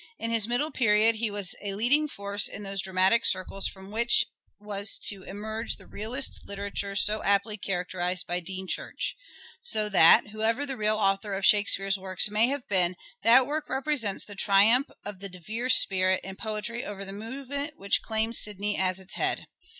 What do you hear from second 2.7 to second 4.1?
dramatic circles from